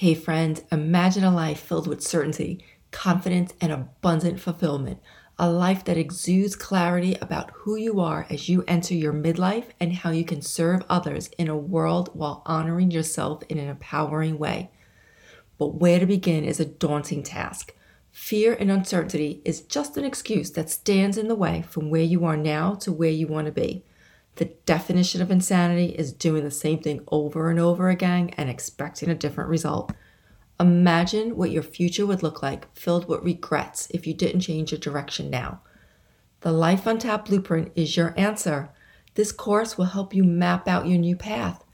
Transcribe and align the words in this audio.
Hey, 0.00 0.14
friend, 0.14 0.62
imagine 0.70 1.24
a 1.24 1.34
life 1.34 1.58
filled 1.58 1.88
with 1.88 2.04
certainty, 2.04 2.64
confidence, 2.92 3.52
and 3.60 3.72
abundant 3.72 4.38
fulfillment. 4.38 5.00
A 5.40 5.50
life 5.50 5.84
that 5.86 5.96
exudes 5.96 6.54
clarity 6.54 7.16
about 7.16 7.50
who 7.50 7.74
you 7.74 7.98
are 7.98 8.24
as 8.30 8.48
you 8.48 8.62
enter 8.68 8.94
your 8.94 9.12
midlife 9.12 9.64
and 9.80 9.92
how 9.92 10.10
you 10.10 10.24
can 10.24 10.40
serve 10.40 10.84
others 10.88 11.30
in 11.36 11.48
a 11.48 11.56
world 11.56 12.10
while 12.12 12.44
honoring 12.46 12.92
yourself 12.92 13.42
in 13.48 13.58
an 13.58 13.66
empowering 13.66 14.38
way. 14.38 14.70
But 15.58 15.74
where 15.74 15.98
to 15.98 16.06
begin 16.06 16.44
is 16.44 16.60
a 16.60 16.64
daunting 16.64 17.24
task. 17.24 17.74
Fear 18.12 18.54
and 18.54 18.70
uncertainty 18.70 19.42
is 19.44 19.62
just 19.62 19.96
an 19.96 20.04
excuse 20.04 20.52
that 20.52 20.70
stands 20.70 21.18
in 21.18 21.26
the 21.26 21.34
way 21.34 21.62
from 21.62 21.90
where 21.90 22.02
you 22.02 22.24
are 22.24 22.36
now 22.36 22.74
to 22.74 22.92
where 22.92 23.10
you 23.10 23.26
want 23.26 23.46
to 23.46 23.52
be. 23.52 23.84
The 24.38 24.52
definition 24.66 25.20
of 25.20 25.32
insanity 25.32 25.86
is 25.86 26.12
doing 26.12 26.44
the 26.44 26.52
same 26.52 26.78
thing 26.78 27.02
over 27.08 27.50
and 27.50 27.58
over 27.58 27.88
again 27.88 28.30
and 28.36 28.48
expecting 28.48 29.10
a 29.10 29.14
different 29.16 29.50
result. 29.50 29.92
Imagine 30.60 31.36
what 31.36 31.50
your 31.50 31.64
future 31.64 32.06
would 32.06 32.22
look 32.22 32.40
like 32.40 32.72
filled 32.72 33.08
with 33.08 33.24
regrets 33.24 33.88
if 33.90 34.06
you 34.06 34.14
didn't 34.14 34.42
change 34.42 34.70
your 34.70 34.78
direction 34.78 35.28
now. 35.28 35.60
The 36.42 36.52
Life 36.52 36.86
on 36.86 37.00
Tap 37.00 37.24
Blueprint 37.24 37.72
is 37.74 37.96
your 37.96 38.14
answer. 38.16 38.70
This 39.14 39.32
course 39.32 39.76
will 39.76 39.86
help 39.86 40.14
you 40.14 40.22
map 40.22 40.68
out 40.68 40.86
your 40.86 40.98
new 40.98 41.16
path. 41.16 41.64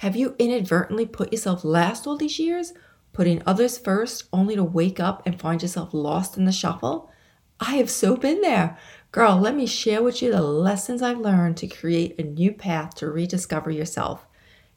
Have 0.00 0.14
you 0.14 0.36
inadvertently 0.38 1.06
put 1.06 1.32
yourself 1.32 1.64
last 1.64 2.06
all 2.06 2.18
these 2.18 2.38
years, 2.38 2.74
putting 3.14 3.42
others 3.46 3.78
first 3.78 4.24
only 4.34 4.54
to 4.54 4.64
wake 4.64 5.00
up 5.00 5.22
and 5.24 5.40
find 5.40 5.62
yourself 5.62 5.94
lost 5.94 6.36
in 6.36 6.44
the 6.44 6.52
shuffle? 6.52 7.10
I 7.58 7.76
have 7.76 7.88
so 7.88 8.16
been 8.16 8.42
there. 8.42 8.76
Girl, 9.12 9.36
let 9.36 9.54
me 9.54 9.66
share 9.66 10.02
with 10.02 10.22
you 10.22 10.32
the 10.32 10.40
lessons 10.40 11.02
I've 11.02 11.18
learned 11.18 11.58
to 11.58 11.66
create 11.66 12.18
a 12.18 12.22
new 12.22 12.50
path 12.50 12.94
to 12.94 13.10
rediscover 13.10 13.70
yourself. 13.70 14.24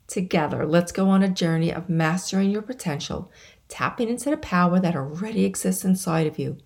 Together, 0.07 0.65
let's 0.65 0.91
go 0.91 1.07
on 1.07 1.23
a 1.23 1.29
journey 1.29 1.73
of 1.73 1.87
mastering 1.87 2.49
your 2.49 2.61
potential, 2.61 3.31
tapping 3.69 4.09
into 4.09 4.29
the 4.29 4.35
power 4.35 4.77
that 4.81 4.93
already 4.93 5.45
exists 5.45 5.85
inside 5.85 6.27
of 6.27 6.37
you. 6.37 6.57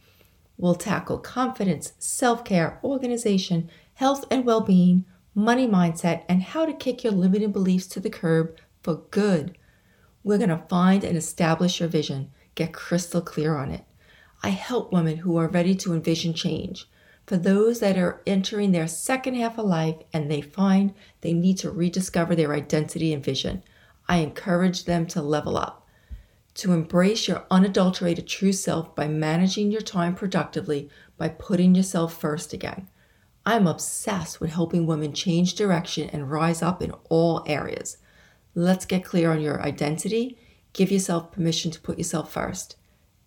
We'll 0.57 0.73
tackle 0.73 1.19
confidence, 1.19 1.93
self 1.99 2.43
care, 2.43 2.79
organization, 2.83 3.69
health 3.93 4.25
and 4.31 4.45
well 4.45 4.61
being, 4.61 5.05
money 5.35 5.67
mindset, 5.67 6.23
and 6.27 6.41
how 6.41 6.65
to 6.65 6.73
kick 6.73 7.03
your 7.03 7.13
limiting 7.13 7.51
beliefs 7.51 7.85
to 7.89 7.99
the 7.99 8.09
curb 8.09 8.57
for 8.81 9.03
good. 9.11 9.59
We're 10.23 10.39
going 10.39 10.49
to 10.49 10.65
find 10.69 11.03
and 11.03 11.15
establish 11.15 11.79
your 11.79 11.89
vision, 11.89 12.31
get 12.55 12.73
crystal 12.73 13.21
clear 13.21 13.55
on 13.55 13.69
it. 13.69 13.85
I 14.41 14.49
help 14.49 14.91
women 14.91 15.17
who 15.17 15.37
are 15.37 15.47
ready 15.47 15.75
to 15.75 15.93
envision 15.93 16.33
change 16.33 16.87
for 17.29 17.37
those 17.37 17.79
that 17.79 17.95
are 17.95 18.23
entering 18.25 18.71
their 18.71 18.87
second 18.87 19.35
half 19.35 19.59
of 19.59 19.65
life 19.67 19.97
and 20.11 20.31
they 20.31 20.41
find 20.41 20.95
they 21.21 21.31
need 21.31 21.59
to 21.59 21.69
rediscover 21.69 22.35
their 22.35 22.55
identity 22.55 23.13
and 23.13 23.23
vision. 23.23 23.61
I 24.07 24.17
encourage 24.17 24.85
them 24.85 25.05
to 25.09 25.21
level 25.21 25.55
up, 25.55 25.87
to 26.55 26.73
embrace 26.73 27.27
your 27.27 27.45
unadulterated 27.51 28.27
true 28.27 28.51
self 28.51 28.95
by 28.95 29.07
managing 29.07 29.69
your 29.69 29.81
time 29.81 30.15
productively 30.15 30.89
by 31.17 31.29
putting 31.29 31.75
yourself 31.75 32.19
first 32.19 32.51
again. 32.51 32.87
I'm 33.45 33.67
obsessed 33.67 34.41
with 34.41 34.53
helping 34.53 34.87
women 34.87 35.13
change 35.13 35.53
direction 35.53 36.09
and 36.09 36.31
rise 36.31 36.63
up 36.63 36.81
in 36.81 36.93
all 37.09 37.43
areas. 37.45 37.97
Let's 38.55 38.87
get 38.87 39.05
clear 39.05 39.31
on 39.31 39.39
your 39.39 39.61
identity. 39.61 40.39
Give 40.73 40.91
yourself 40.91 41.31
permission 41.31 41.69
to 41.69 41.79
put 41.79 41.99
yourself 41.99 42.33
first. 42.33 42.75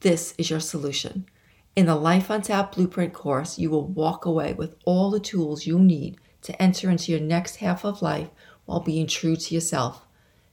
This 0.00 0.34
is 0.39 0.50
your 0.50 0.59
solution. 0.59 1.27
In 1.75 1.87
the 1.87 1.97
Life 1.97 2.31
on 2.31 2.42
Tap 2.42 2.75
Blueprint 2.75 3.15
course, 3.15 3.59
you 3.59 3.70
will 3.70 3.87
walk 3.87 4.27
away 4.27 4.53
with 4.53 4.77
all 4.84 5.11
the 5.11 5.19
tools 5.19 5.67
you 5.67 5.78
need 5.78 6.19
to 6.42 6.61
enter 6.61 6.91
into 6.91 7.11
your 7.11 7.20
next 7.20 7.56
half 7.56 7.83
of 7.83 8.03
life 8.03 8.28
while 8.67 8.81
being 8.81 9.06
true 9.06 9.37
to 9.37 9.55
yourself. 9.55 10.05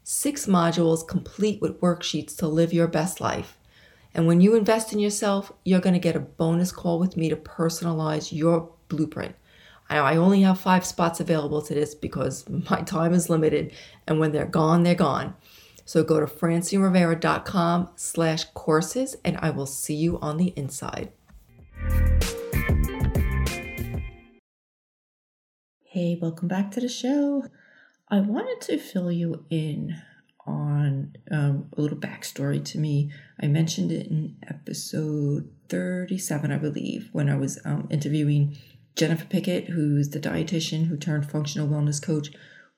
Six 0.02 0.46
modules 0.46 1.06
complete 1.06 1.62
with 1.62 1.82
worksheets 1.82 2.38
to 2.38 2.48
live 2.48 2.72
your 2.72 2.88
best 2.88 3.20
life. 3.20 3.58
And 4.14 4.28
when 4.28 4.40
you 4.40 4.56
invest 4.56 4.94
in 4.94 5.00
yourself, 5.00 5.52
you're 5.66 5.82
going 5.82 5.94
to 5.94 6.00
get 6.00 6.16
a 6.16 6.22
bonus 6.22 6.72
call 6.72 7.00
with 7.00 7.18
me 7.18 7.28
to 7.28 7.36
personalize 7.36 8.32
your 8.32 8.72
blueprint. 8.88 9.36
I 9.90 10.16
only 10.16 10.44
have 10.44 10.58
five 10.58 10.86
spots 10.86 11.20
available 11.20 11.62
to 11.64 11.74
this 11.74 11.96
because 11.96 12.48
my 12.70 12.82
time 12.84 13.14
is 13.14 13.30
limited, 13.30 13.74
and 14.08 14.22
when 14.22 14.32
they're 14.32 14.46
gone, 14.46 14.84
they're 14.84 14.96
gone. 14.96 15.36
So 15.90 16.04
go 16.04 16.20
to 16.20 16.28
francinerivera.com 16.28 17.90
slash 17.96 18.46
courses 18.54 19.16
and 19.26 19.40
I 19.42 19.50
will 19.50 19.66
see 19.66 19.96
you 19.96 20.20
on 20.20 20.38
the 20.38 20.54
inside. 20.56 21.12
Hey, 25.82 26.16
welcome 26.22 26.48
back 26.48 26.70
to 26.74 26.80
the 26.80 26.90
show. 26.90 27.46
I 28.08 28.20
wanted 28.20 28.62
to 28.68 28.78
fill 28.78 29.12
you 29.12 29.46
in 29.50 30.00
on 30.46 31.16
um, 31.32 31.72
a 31.76 31.82
little 31.82 31.98
backstory 31.98 32.64
to 32.66 32.78
me. 32.78 33.12
I 33.42 33.48
mentioned 33.48 33.92
it 33.92 34.06
in 34.06 34.38
episode 34.48 35.50
37, 35.70 36.52
I 36.52 36.58
believe, 36.60 37.10
when 37.14 37.30
I 37.30 37.36
was 37.36 37.60
um, 37.66 37.88
interviewing 37.90 38.56
Jennifer 38.96 39.26
Pickett, 39.26 39.70
who's 39.70 40.10
the 40.10 40.20
dietitian 40.20 40.86
who 40.86 40.98
turned 40.98 41.32
functional 41.32 41.68
wellness 41.68 42.00
coach. 42.00 42.30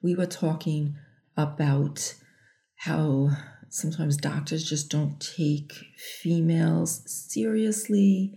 We 0.01 0.15
were 0.15 0.25
talking 0.25 0.95
about 1.35 2.15
how 2.81 3.29
sometimes 3.69 4.17
doctors 4.17 4.67
just 4.67 4.89
don't 4.89 5.19
take 5.19 5.71
females 6.21 7.03
seriously. 7.05 8.33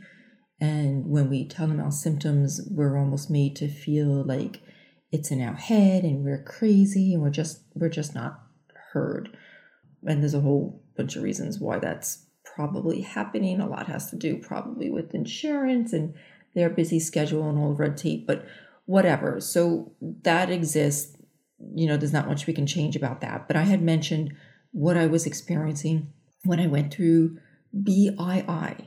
And 0.60 1.06
when 1.06 1.31
we 1.31 1.49
tell 1.49 1.66
them 1.66 1.81
our 1.81 1.91
symptoms, 1.91 2.60
we're 2.71 2.99
almost 2.99 3.31
made 3.31 3.56
to 3.56 3.69
feel 3.69 4.22
like 4.22 4.60
it's 5.10 5.31
in 5.31 5.41
our 5.41 5.55
head 5.55 6.05
and 6.05 6.25
we're 6.25 6.43
crazy 6.43 7.15
and 7.15 7.22
we're 7.22 7.31
just 7.31 7.62
we're 7.75 7.88
just 7.88 8.15
not 8.15 8.43
heard. 8.93 9.34
And 10.06 10.21
there's 10.21 10.34
a 10.34 10.41
whole 10.41 10.82
bunch 10.94 11.16
of 11.16 11.22
reasons 11.22 11.59
why 11.59 11.78
that's 11.78 12.26
probably 12.44 13.00
happening. 13.00 13.61
A 13.61 13.66
lot 13.66 13.87
has 13.87 14.11
to 14.11 14.16
do 14.16 14.37
probably 14.37 14.91
with 14.91 15.15
insurance 15.15 15.94
and 15.94 16.12
their 16.55 16.69
busy 16.69 17.00
schedule 17.00 17.49
and 17.49 17.59
all 17.59 17.71
the 17.71 17.76
red 17.76 17.97
tape, 17.97 18.26
but 18.26 18.44
whatever. 18.84 19.41
So 19.41 19.93
that 20.22 20.50
exists 20.50 21.13
you 21.59 21.87
know, 21.87 21.97
there's 21.97 22.12
not 22.12 22.28
much 22.28 22.47
we 22.47 22.53
can 22.53 22.66
change 22.66 22.97
about 22.97 23.20
that. 23.20 23.47
But 23.47 23.56
I 23.56 23.62
had 23.62 23.82
mentioned 23.82 24.34
what 24.72 24.97
I 24.97 25.06
was 25.06 25.26
experiencing 25.26 26.12
when 26.44 26.60
I 26.60 26.66
went 26.66 26.92
through 26.92 27.38
BII. 27.75 28.87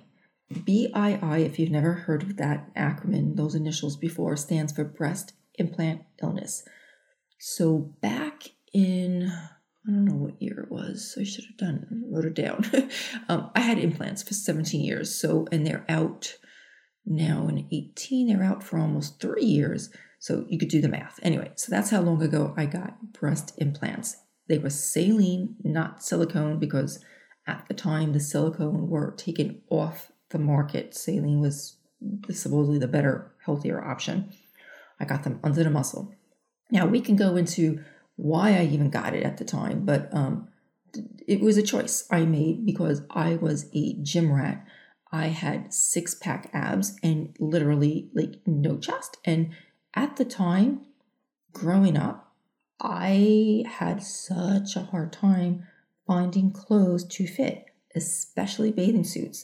BII, 0.54 1.46
if 1.46 1.60
you've 1.60 1.72
never 1.72 1.94
heard 1.94 2.24
of 2.24 2.38
that 2.38 2.74
acronym, 2.76 3.36
those 3.36 3.56
initials 3.56 3.98
before, 3.98 4.36
stands 4.36 4.72
for 4.72 4.84
breast 4.84 5.34
implant 5.56 6.02
illness. 6.22 6.64
So 7.40 7.94
back 8.02 8.44
in, 8.74 9.32
I 9.88 9.92
don't 9.92 10.06
know 10.06 10.16
what 10.16 10.42
year 10.42 10.60
it 10.62 10.72
was. 10.72 11.18
I 11.20 11.24
should 11.24 11.46
have 11.46 11.58
done 11.58 12.04
wrote 12.12 12.26
it 12.26 12.34
down. 12.34 12.90
um, 13.30 13.50
I 13.56 13.62
had 13.62 13.80
implants 13.80 14.24
for 14.24 14.34
17 14.34 14.82
years. 14.82 15.14
So, 15.14 15.48
and 15.52 15.66
they're 15.66 15.86
out 15.90 16.38
now 17.06 17.48
in 17.48 17.68
18. 17.72 18.28
They're 18.28 18.44
out 18.44 18.64
for 18.64 18.78
almost 18.78 19.22
three 19.22 19.46
years. 19.46 19.90
So 20.28 20.46
you 20.50 20.60
could 20.60 20.68
do 20.68 20.82
the 20.82 20.90
math. 20.90 21.22
Anyway, 21.24 21.52
so 21.56 21.72
that's 21.72 21.90
how 21.90 22.02
long 22.02 22.22
ago 22.22 22.54
I 22.58 22.66
got 22.66 23.14
breast 23.14 23.54
implants. 23.60 24.18
They 24.50 24.58
were 24.58 24.70
saline, 24.70 25.56
not 25.64 26.04
silicone, 26.04 26.60
because 26.60 27.00
at 27.48 27.64
the 27.70 27.74
time 27.74 28.12
the 28.12 28.20
silicone 28.20 28.90
were 28.90 29.12
taken 29.12 29.62
off 29.70 30.12
the 30.32 30.38
market. 30.38 30.94
Saline 30.94 31.40
was 31.40 31.78
supposedly 32.30 32.78
the 32.78 32.90
better, 32.90 33.32
healthier 33.46 33.82
option. 33.82 34.34
I 35.00 35.06
got 35.06 35.24
them 35.24 35.40
under 35.46 35.64
the 35.64 35.70
muscle. 35.70 36.14
Now 36.72 36.88
we 36.88 37.00
can 37.00 37.16
go 37.16 37.38
into 37.38 37.82
why 38.18 38.50
I 38.50 38.66
even 38.66 38.90
got 38.90 39.14
it 39.14 39.24
at 39.24 39.38
the 39.38 39.46
time, 39.46 39.86
but 39.86 40.14
um, 40.14 40.50
it 41.26 41.40
was 41.40 41.56
a 41.56 41.64
choice 41.64 42.06
I 42.12 42.26
made 42.26 42.66
because 42.66 43.02
I 43.12 43.38
was 43.38 43.70
a 43.74 43.94
gym 44.02 44.34
rat. 44.34 44.68
I 45.10 45.28
had 45.28 45.74
six 45.74 46.16
pack 46.16 46.50
abs 46.52 46.98
and 47.02 47.34
literally 47.40 48.10
like 48.14 48.42
no 48.46 48.78
chest. 48.78 49.16
And 49.24 49.52
at 49.98 50.16
the 50.18 50.26
time, 50.26 50.82
growing 51.52 51.98
up, 51.98 52.32
I 52.80 53.64
had 53.68 54.04
such 54.04 54.76
a 54.76 54.84
hard 54.92 55.12
time 55.12 55.66
finding 56.06 56.52
clothes 56.52 57.04
to 57.08 57.26
fit, 57.26 57.66
especially 57.96 58.72
bathing 58.72 59.04
suits. 59.04 59.44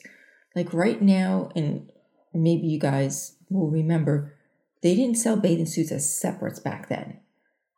Like 0.55 0.71
right 0.71 1.01
now, 1.01 1.49
and 1.55 1.91
maybe 2.35 2.67
you 2.67 2.79
guys 2.79 3.35
will 3.49 3.71
remember, 3.71 4.35
they 4.83 4.95
didn't 4.95 5.17
sell 5.17 5.37
bathing 5.37 5.65
suits 5.65 5.91
as 5.91 6.15
separates 6.15 6.59
back 6.59 6.87
then. 6.87 7.19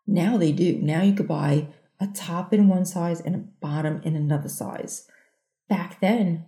Now 0.05 0.35
they 0.35 0.51
do. 0.51 0.77
Now 0.77 1.01
you 1.01 1.13
could 1.13 1.29
buy 1.29 1.69
a 2.01 2.07
top 2.07 2.53
in 2.53 2.67
one 2.67 2.83
size 2.83 3.21
and 3.21 3.35
a 3.35 3.45
bottom 3.61 4.01
in 4.03 4.17
another 4.17 4.49
size. 4.49 5.07
Back 5.69 6.01
then, 6.01 6.45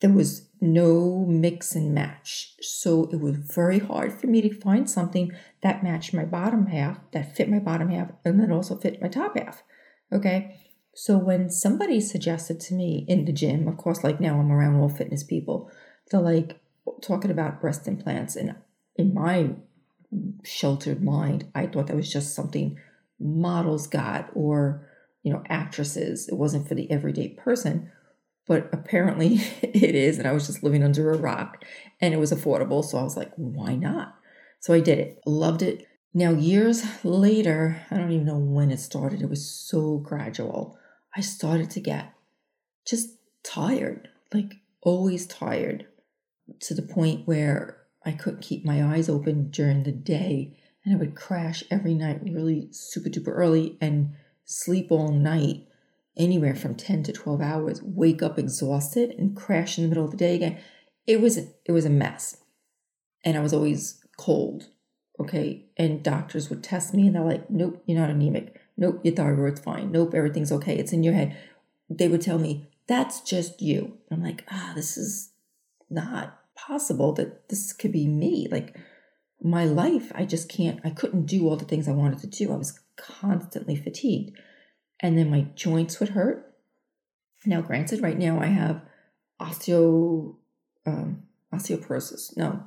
there 0.00 0.12
was 0.12 0.50
no 0.64 1.26
mix 1.28 1.74
and 1.74 1.92
match. 1.92 2.54
So 2.60 3.04
it 3.12 3.20
was 3.20 3.36
very 3.36 3.78
hard 3.78 4.18
for 4.18 4.26
me 4.26 4.40
to 4.42 4.60
find 4.60 4.88
something 4.88 5.30
that 5.62 5.84
matched 5.84 6.14
my 6.14 6.24
bottom 6.24 6.66
half, 6.66 6.98
that 7.12 7.36
fit 7.36 7.50
my 7.50 7.58
bottom 7.58 7.90
half, 7.90 8.10
and 8.24 8.40
that 8.40 8.50
also 8.50 8.76
fit 8.78 9.02
my 9.02 9.08
top 9.08 9.38
half. 9.38 9.62
Okay. 10.10 10.58
So 10.94 11.18
when 11.18 11.50
somebody 11.50 12.00
suggested 12.00 12.60
to 12.60 12.74
me 12.74 13.04
in 13.08 13.26
the 13.26 13.32
gym, 13.32 13.68
of 13.68 13.76
course, 13.76 14.02
like 14.02 14.20
now 14.20 14.38
I'm 14.38 14.50
around 14.50 14.80
all 14.80 14.88
fitness 14.88 15.22
people, 15.22 15.70
they're 16.10 16.20
like 16.20 16.58
talking 17.02 17.30
about 17.30 17.60
breast 17.60 17.86
implants. 17.86 18.34
And 18.34 18.54
in 18.96 19.12
my 19.12 19.50
sheltered 20.44 21.02
mind, 21.02 21.50
I 21.54 21.66
thought 21.66 21.88
that 21.88 21.96
was 21.96 22.12
just 22.12 22.34
something 22.34 22.78
models 23.20 23.86
got 23.86 24.30
or, 24.34 24.88
you 25.22 25.32
know, 25.32 25.42
actresses. 25.48 26.28
It 26.28 26.36
wasn't 26.36 26.68
for 26.68 26.74
the 26.74 26.90
everyday 26.90 27.28
person 27.28 27.90
but 28.46 28.68
apparently 28.72 29.34
it 29.62 29.94
is. 29.94 30.18
And 30.18 30.26
I 30.26 30.32
was 30.32 30.46
just 30.46 30.62
living 30.62 30.82
under 30.82 31.10
a 31.10 31.18
rock 31.18 31.64
and 32.00 32.14
it 32.14 32.20
was 32.20 32.32
affordable. 32.32 32.84
So 32.84 32.98
I 32.98 33.02
was 33.02 33.16
like, 33.16 33.32
why 33.36 33.74
not? 33.74 34.16
So 34.60 34.72
I 34.72 34.80
did 34.80 34.98
it, 34.98 35.20
loved 35.26 35.62
it. 35.62 35.86
Now, 36.14 36.30
years 36.30 36.84
later, 37.04 37.82
I 37.90 37.96
don't 37.96 38.12
even 38.12 38.26
know 38.26 38.38
when 38.38 38.70
it 38.70 38.78
started, 38.78 39.20
it 39.20 39.28
was 39.28 39.44
so 39.44 39.98
gradual. 39.98 40.78
I 41.16 41.20
started 41.20 41.70
to 41.70 41.80
get 41.80 42.12
just 42.86 43.10
tired, 43.42 44.08
like 44.32 44.54
always 44.80 45.26
tired, 45.26 45.86
to 46.60 46.74
the 46.74 46.82
point 46.82 47.26
where 47.26 47.78
I 48.04 48.12
couldn't 48.12 48.42
keep 48.42 48.64
my 48.64 48.84
eyes 48.84 49.08
open 49.08 49.50
during 49.50 49.82
the 49.82 49.92
day 49.92 50.56
and 50.84 50.94
I 50.94 50.98
would 50.98 51.14
crash 51.14 51.64
every 51.70 51.94
night 51.94 52.20
really 52.22 52.68
super 52.70 53.08
duper 53.08 53.28
early 53.28 53.78
and 53.80 54.14
sleep 54.44 54.88
all 54.90 55.10
night 55.10 55.66
anywhere 56.16 56.54
from 56.54 56.74
10 56.74 57.02
to 57.04 57.12
12 57.12 57.40
hours, 57.40 57.82
wake 57.82 58.22
up 58.22 58.38
exhausted 58.38 59.10
and 59.18 59.36
crash 59.36 59.78
in 59.78 59.84
the 59.84 59.88
middle 59.88 60.04
of 60.04 60.10
the 60.10 60.16
day 60.16 60.34
again. 60.34 60.58
It 61.06 61.20
was 61.20 61.36
it 61.36 61.72
was 61.72 61.84
a 61.84 61.90
mess. 61.90 62.38
And 63.24 63.36
I 63.36 63.40
was 63.40 63.52
always 63.52 64.02
cold. 64.16 64.68
Okay. 65.18 65.66
And 65.76 66.02
doctors 66.02 66.50
would 66.50 66.62
test 66.62 66.94
me 66.94 67.06
and 67.06 67.14
they're 67.14 67.24
like, 67.24 67.48
nope, 67.50 67.82
you're 67.86 67.98
not 67.98 68.10
anemic. 68.10 68.60
Nope, 68.76 69.00
your 69.04 69.14
thyroid's 69.14 69.60
fine. 69.60 69.92
Nope, 69.92 70.14
everything's 70.14 70.52
okay. 70.52 70.76
It's 70.76 70.92
in 70.92 71.02
your 71.02 71.14
head. 71.14 71.36
They 71.88 72.08
would 72.08 72.22
tell 72.22 72.38
me, 72.38 72.68
that's 72.86 73.20
just 73.20 73.62
you. 73.62 73.98
I'm 74.10 74.22
like, 74.22 74.44
ah, 74.50 74.72
this 74.74 74.96
is 74.96 75.30
not 75.88 76.38
possible 76.54 77.12
that 77.14 77.48
this 77.48 77.72
could 77.72 77.92
be 77.92 78.06
me. 78.06 78.48
Like 78.50 78.76
my 79.40 79.64
life, 79.64 80.10
I 80.14 80.24
just 80.24 80.48
can't, 80.48 80.80
I 80.84 80.90
couldn't 80.90 81.26
do 81.26 81.48
all 81.48 81.56
the 81.56 81.64
things 81.64 81.88
I 81.88 81.92
wanted 81.92 82.18
to 82.20 82.26
do. 82.26 82.52
I 82.52 82.56
was 82.56 82.80
constantly 82.96 83.76
fatigued 83.76 84.36
and 85.04 85.18
then 85.18 85.28
my 85.28 85.42
joints 85.54 86.00
would 86.00 86.08
hurt. 86.08 86.50
Now, 87.44 87.60
granted, 87.60 88.00
right 88.00 88.18
now 88.18 88.40
I 88.40 88.46
have 88.46 88.80
osteo 89.38 90.36
um, 90.86 91.24
osteoporosis. 91.52 92.34
No, 92.38 92.62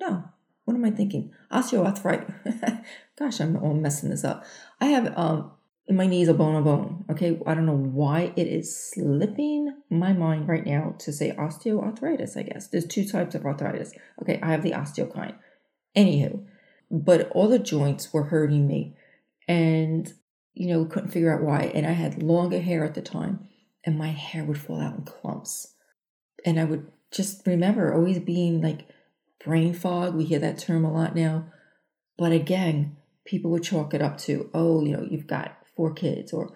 no. 0.00 0.24
What 0.64 0.74
am 0.74 0.86
I 0.86 0.90
thinking? 0.90 1.32
Osteoarthritis. 1.52 2.84
Gosh, 3.18 3.40
I'm 3.42 3.58
all 3.58 3.74
messing 3.74 4.08
this 4.08 4.24
up. 4.24 4.42
I 4.80 4.86
have 4.86 5.12
um 5.18 5.50
in 5.86 5.96
my 5.96 6.06
knees 6.06 6.28
a 6.28 6.34
bone 6.34 6.56
a 6.56 6.62
bone. 6.62 7.04
Okay, 7.10 7.38
I 7.46 7.52
don't 7.52 7.66
know 7.66 7.76
why 7.76 8.32
it 8.36 8.46
is 8.46 8.74
slipping 8.74 9.74
my 9.90 10.14
mind 10.14 10.48
right 10.48 10.64
now 10.64 10.94
to 11.00 11.12
say 11.12 11.32
osteoarthritis. 11.32 12.38
I 12.38 12.44
guess 12.44 12.68
there's 12.68 12.86
two 12.86 13.06
types 13.06 13.34
of 13.34 13.44
arthritis. 13.44 13.92
Okay, 14.22 14.40
I 14.42 14.52
have 14.52 14.62
the 14.62 14.70
osteo 14.72 15.12
kind. 15.12 15.34
Anywho, 15.94 16.42
but 16.90 17.28
all 17.32 17.48
the 17.48 17.58
joints 17.58 18.14
were 18.14 18.24
hurting 18.24 18.66
me, 18.66 18.96
and 19.46 20.14
you 20.54 20.68
know, 20.68 20.82
we 20.82 20.88
couldn't 20.88 21.10
figure 21.10 21.34
out 21.34 21.42
why. 21.42 21.70
And 21.74 21.86
I 21.86 21.92
had 21.92 22.22
longer 22.22 22.60
hair 22.60 22.84
at 22.84 22.94
the 22.94 23.02
time, 23.02 23.48
and 23.84 23.98
my 23.98 24.08
hair 24.08 24.44
would 24.44 24.60
fall 24.60 24.80
out 24.80 24.96
in 24.96 25.04
clumps. 25.04 25.74
And 26.44 26.58
I 26.58 26.64
would 26.64 26.90
just 27.10 27.46
remember 27.46 27.92
always 27.92 28.18
being 28.18 28.60
like 28.60 28.86
brain 29.44 29.74
fog. 29.74 30.14
We 30.14 30.24
hear 30.24 30.38
that 30.40 30.58
term 30.58 30.84
a 30.84 30.92
lot 30.92 31.14
now. 31.14 31.46
But 32.18 32.32
again, 32.32 32.96
people 33.24 33.50
would 33.52 33.62
chalk 33.62 33.94
it 33.94 34.02
up 34.02 34.18
to, 34.18 34.50
oh, 34.54 34.84
you 34.84 34.96
know, 34.96 35.06
you've 35.08 35.26
got 35.26 35.56
four 35.76 35.92
kids, 35.92 36.32
or 36.32 36.54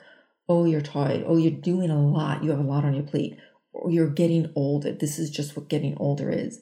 oh, 0.48 0.64
you're 0.64 0.80
tired, 0.80 1.24
oh, 1.26 1.36
you're 1.36 1.50
doing 1.50 1.90
a 1.90 2.00
lot, 2.00 2.44
you 2.44 2.50
have 2.50 2.60
a 2.60 2.62
lot 2.62 2.84
on 2.84 2.94
your 2.94 3.04
plate, 3.04 3.36
or 3.72 3.90
you're 3.90 4.10
getting 4.10 4.52
older. 4.54 4.92
This 4.92 5.18
is 5.18 5.30
just 5.30 5.56
what 5.56 5.68
getting 5.68 5.96
older 5.98 6.30
is. 6.30 6.60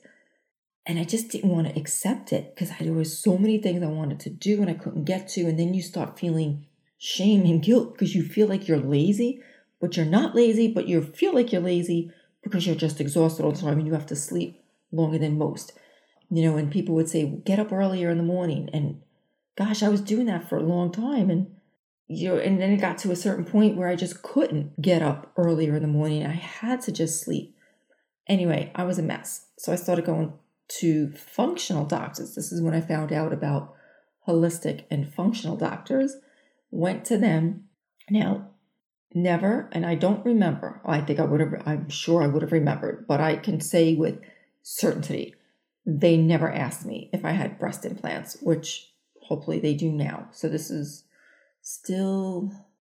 And 0.87 0.99
I 0.99 1.05
just 1.05 1.31
didn't 1.31 1.51
want 1.51 1.67
to 1.67 1.79
accept 1.79 2.33
it 2.33 2.55
because 2.55 2.71
there 2.79 2.93
was 2.93 3.19
so 3.19 3.39
many 3.39 3.59
things 3.59 3.83
I 3.83 3.87
wanted 3.87 4.21
to 4.21 4.31
do 4.31 4.61
and 4.61 4.71
I 4.71 4.75
couldn't 4.75 5.05
get 5.05 5.29
to. 5.29 5.43
And 5.43 5.59
then 5.59 5.73
you 5.73 5.81
start 5.81 6.19
feeling 6.19 6.67
shame 7.05 7.45
and 7.45 7.63
guilt 7.63 7.93
because 7.93 8.15
you 8.15 8.23
feel 8.23 8.49
like 8.49 8.67
you're 8.67 8.79
lazy, 8.79 9.39
but 9.79 9.95
you're 9.95 10.07
not 10.07 10.35
lazy, 10.35 10.67
but 10.67 10.89
you 10.89 11.03
feel 11.03 11.35
like 11.35 11.53
you're 11.53 11.61
lazy 11.61 12.11
because 12.43 12.67
you're 12.67 12.75
just 12.75 12.99
exhausted 12.99 13.45
all 13.45 13.53
the 13.53 13.61
time 13.61 13.77
and 13.77 13.87
you 13.87 13.93
have 13.93 14.07
to 14.07 14.17
sleep 14.17 14.65
longer 14.91 15.19
than 15.19 15.37
most. 15.37 15.75
You 16.31 16.43
know, 16.43 16.57
and 16.57 16.73
people 16.73 16.95
would 16.95 17.11
say, 17.11 17.27
get 17.27 17.59
up 17.59 17.73
earlier 17.73 18.09
in 18.09 18.17
the 18.17 18.25
morning. 18.25 18.71
And 18.73 19.03
gosh, 19.55 19.83
I 19.83 19.91
was 19.91 20.01
doing 20.01 20.25
that 20.27 20.49
for 20.49 20.57
a 20.57 20.63
long 20.63 20.91
time. 20.91 21.29
And 21.29 21.55
you 22.09 22.31
know, 22.31 22.39
and 22.39 22.59
then 22.59 22.73
it 22.73 22.81
got 22.81 22.97
to 22.99 23.13
a 23.13 23.17
certain 23.17 23.45
point 23.45 23.77
where 23.77 23.89
I 23.89 23.97
just 23.97 24.23
couldn't 24.23 24.81
get 24.81 25.03
up 25.03 25.31
earlier 25.37 25.77
in 25.77 25.83
the 25.83 25.89
morning. 25.89 26.25
I 26.25 26.33
had 26.33 26.81
to 26.83 26.93
just 26.93 27.23
sleep. 27.23 27.55
Anyway, 28.27 28.73
I 28.75 28.85
was 28.85 28.99
a 28.99 29.03
mess. 29.03 29.49
So 29.59 29.73
I 29.73 29.77
started 29.77 30.07
going 30.07 30.33
to 30.81 31.13
functional 31.13 31.85
doctors. 31.85 32.35
This 32.35 32.51
is 32.51 32.63
when 32.63 32.75
I 32.75 32.81
found 32.81 33.13
out 33.13 33.35
about 33.35 33.75
holistic 34.27 34.85
and 34.91 35.13
functional 35.13 35.57
doctors 35.57 36.17
went 36.75 37.05
to 37.07 37.17
them. 37.17 37.65
Now, 38.11 38.51
never, 39.15 39.71
and 39.73 39.87
I 39.87 39.95
don't 39.95 40.25
remember, 40.25 40.81
I 40.85 41.01
think 41.01 41.21
I 41.21 41.25
would 41.25 41.41
have, 41.41 41.63
I'm 41.65 41.89
sure 41.89 42.23
I 42.23 42.27
would 42.27 42.43
have 42.43 42.53
remembered, 42.53 43.07
but 43.07 43.21
I 43.21 43.37
can 43.37 43.61
say 43.61 43.95
with 43.95 44.21
certainty, 44.63 45.35
they 45.87 46.17
never 46.17 46.51
asked 46.51 46.85
me 46.85 47.11
if 47.13 47.25
I 47.25 47.31
had 47.31 47.59
breast 47.59 47.85
implants, 47.85 48.37
which 48.43 48.93
hopefully 49.23 49.61
they 49.61 49.75
do 49.75 49.93
now. 49.93 50.29
So 50.33 50.49
this 50.49 50.71
is 50.71 51.05
still 51.63 52.51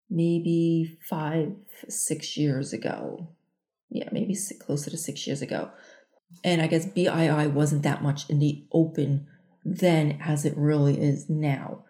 maybe 0.09 0.97
five, 1.09 1.53
six 1.89 2.37
years 2.37 2.71
ago. 2.73 3.27
Yeah, 3.89 4.09
maybe 4.11 4.35
closer 4.59 4.89
to 4.89 4.97
six 4.97 5.27
years 5.27 5.41
ago. 5.41 5.69
And 6.43 6.61
I 6.61 6.67
guess 6.67 6.85
BII 6.85 7.51
wasn't 7.51 7.83
that 7.83 8.01
much 8.01 8.29
in 8.29 8.39
the 8.39 8.65
open 8.71 9.27
then 9.65 10.19
as 10.21 10.43
it 10.45 10.57
really 10.57 10.99
is 10.99 11.29
now 11.29 11.83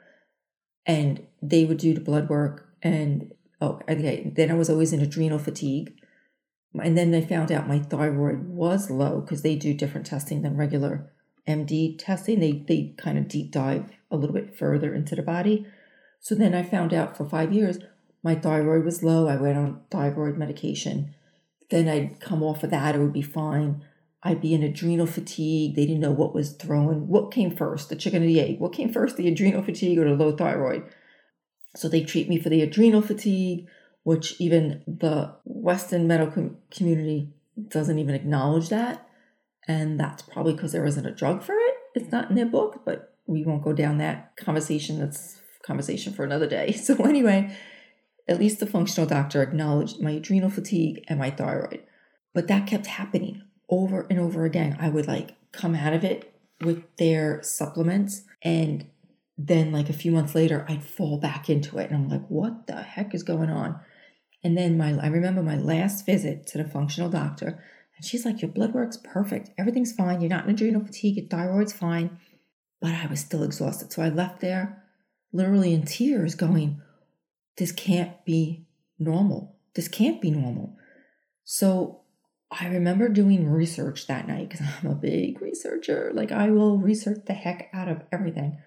and 0.86 1.26
they 1.42 1.66
would 1.66 1.78
do 1.78 1.94
the 1.94 2.02
blood 2.02 2.30
work 2.30 2.70
and 2.82 3.34
oh 3.62 3.80
okay 3.90 4.32
then 4.36 4.52
i 4.52 4.54
was 4.54 4.70
always 4.70 4.94
in 4.94 5.02
adrenal 5.02 5.40
fatigue. 5.40 5.94
And 6.82 6.98
then 6.98 7.12
they 7.12 7.22
found 7.22 7.52
out 7.52 7.68
my 7.68 7.78
thyroid 7.78 8.48
was 8.48 8.90
low 8.90 9.22
because 9.22 9.44
they 9.44 9.56
do 9.56 9.76
different 9.76 10.08
testing 10.08 10.42
than 10.42 10.58
regular 10.58 11.12
md 11.48 12.00
testing. 12.00 12.40
They 12.40 12.64
they 12.68 12.96
kind 12.98 13.18
of 13.18 13.28
deep 13.28 13.52
dive 13.52 13.92
a 14.10 14.18
little 14.18 14.34
bit 14.34 14.58
further 14.58 14.94
into 14.94 15.16
the 15.16 15.22
body. 15.22 15.68
So 16.20 16.34
then 16.36 16.56
i 16.56 16.64
found 16.64 16.94
out 16.94 17.16
for 17.16 17.26
five 17.30 17.54
years 17.54 17.78
my 18.24 18.36
thyroid 18.36 18.86
was 18.86 19.04
low. 19.04 19.28
I 19.28 19.36
went 19.36 19.58
on 19.58 19.82
thyroid 19.92 20.38
medication. 20.38 21.14
Then 21.70 21.88
i'd 21.88 22.20
come 22.20 22.42
off 22.44 22.64
of 22.64 22.72
that 22.72 22.96
it 22.96 23.00
would 23.00 23.14
be 23.14 23.22
fine 23.22 23.84
I'd 24.24 24.42
be 24.42 24.54
in 24.54 24.64
adrenal 24.64 25.06
fatigue. 25.06 25.76
They 25.76 25.86
didn't 25.86 26.00
know 26.00 26.12
what 26.12 26.34
was 26.34 26.54
thrown. 26.54 27.08
What 27.08 27.32
came 27.32 27.56
first, 27.56 27.90
the 27.90 27.96
chicken 27.96 28.24
or 28.24 28.26
the 28.26 28.40
egg? 28.40 28.60
What 28.60 28.74
came 28.74 28.92
first, 28.92 29.18
the 29.18 29.28
adrenal 29.28 29.64
fatigue 29.64 30.00
or 30.00 30.06
the 30.06 30.16
low 30.16 30.36
thyroid? 30.36 30.84
So 31.76 31.90
they 31.90 32.04
treat 32.04 32.30
me 32.30 32.40
for 32.40 32.50
the 32.50 32.62
adrenal 32.62 33.02
fatigue, 33.02 33.68
which 34.04 34.40
even 34.40 34.82
the 34.88 35.36
Western 35.44 36.08
medical 36.08 36.52
community 36.72 37.34
doesn't 37.68 38.00
even 38.00 38.16
acknowledge 38.16 38.70
that. 38.70 39.08
And 39.68 40.00
that's 40.00 40.22
probably 40.22 40.54
because 40.54 40.72
there 40.72 40.86
isn't 40.86 41.06
a 41.06 41.14
drug 41.14 41.44
for 41.44 41.56
it. 41.56 41.76
It's 41.96 42.12
not 42.12 42.30
in 42.30 42.36
their 42.36 42.46
book, 42.46 42.84
but 42.86 43.16
we 43.26 43.44
won't 43.44 43.64
go 43.64 43.74
down 43.74 43.98
that 43.98 44.38
conversation. 44.38 45.00
That's 45.00 45.42
conversation 45.66 46.14
for 46.14 46.24
another 46.24 46.48
day. 46.48 46.74
So 46.78 46.96
anyway, 47.04 47.56
at 48.28 48.40
least 48.40 48.60
the 48.60 48.68
functional 48.68 49.08
doctor 49.08 49.42
acknowledged 49.42 50.02
my 50.02 50.12
adrenal 50.12 50.50
fatigue 50.50 51.04
and 51.08 51.20
my 51.20 51.30
thyroid. 51.30 51.84
But 52.34 52.48
that 52.48 52.68
kept 52.68 52.88
happening 52.88 53.44
over 53.74 54.06
and 54.10 54.20
over 54.20 54.46
again. 54.46 54.78
I 54.80 54.90
would 54.90 55.08
like 55.08 55.32
come 55.52 55.76
out 55.76 55.94
of 55.94 56.04
it 56.04 56.34
with 56.62 56.84
their 56.98 57.42
supplements 57.44 58.24
and 58.42 58.88
then 59.38 59.72
like 59.72 59.90
a 59.90 59.94
few 59.94 60.12
months 60.12 60.36
later 60.36 60.66
I'd 60.70 60.84
fall 60.84 61.18
back 61.18 61.50
into 61.50 61.80
it 61.80 61.90
and 61.90 61.96
I'm 61.96 62.10
like 62.10 62.28
what 62.28 62.68
the 62.68 62.82
heck 62.82 63.14
is 63.16 63.24
going 63.24 63.50
on? 63.50 63.80
And 64.44 64.58
then 64.58 64.78
my 64.78 64.98
I 65.02 65.08
remember 65.08 65.42
my 65.42 65.58
last 65.58 66.06
visit 66.06 66.46
to 66.48 66.58
the 66.58 66.70
functional 66.70 67.10
doctor 67.10 67.64
and 67.96 68.06
she's 68.06 68.26
like 68.26 68.42
your 68.42 68.52
blood 68.52 68.74
work's 68.74 68.98
perfect. 68.98 69.50
Everything's 69.58 69.94
fine. 69.94 70.22
You're 70.22 70.30
not 70.30 70.46
in 70.46 70.52
adrenal 70.52 70.86
fatigue. 70.86 71.18
Your 71.18 71.28
thyroid's 71.28 71.74
fine. 71.74 72.20
But 72.80 72.92
I 72.92 73.08
was 73.08 73.22
still 73.22 73.44
exhausted. 73.44 73.92
So 73.92 74.02
I 74.02 74.10
left 74.10 74.42
there 74.42 74.84
literally 75.32 75.74
in 75.74 75.84
tears 75.84 76.36
going 76.36 76.82
this 77.58 77.72
can't 77.72 78.24
be 78.26 78.66
normal. 79.00 79.56
This 79.76 79.88
can't 79.88 80.22
be 80.22 80.32
normal. 80.32 80.76
So 81.44 82.03
I 82.60 82.68
remember 82.68 83.10
doing 83.10 83.50
research 83.50 84.08
that 84.08 84.28
night 84.28 84.50
because 84.50 84.66
I'm 84.84 84.92
a 84.92 84.96
big 84.96 85.42
researcher. 85.42 86.12
Like, 86.14 86.32
I 86.32 86.50
will 86.50 86.78
research 86.78 87.20
the 87.26 87.34
heck 87.34 87.70
out 87.74 87.88
of 87.88 88.02
everything. 88.12 88.58